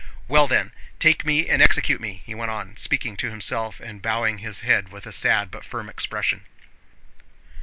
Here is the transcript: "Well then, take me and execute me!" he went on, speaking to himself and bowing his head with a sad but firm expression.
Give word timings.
"Well 0.27 0.47
then, 0.47 0.71
take 0.97 1.25
me 1.27 1.47
and 1.47 1.61
execute 1.61 2.01
me!" 2.01 2.23
he 2.25 2.33
went 2.33 2.49
on, 2.49 2.75
speaking 2.75 3.15
to 3.17 3.29
himself 3.29 3.79
and 3.79 4.01
bowing 4.01 4.39
his 4.39 4.61
head 4.61 4.89
with 4.89 5.05
a 5.05 5.13
sad 5.13 5.51
but 5.51 5.63
firm 5.63 5.89
expression. 5.89 6.47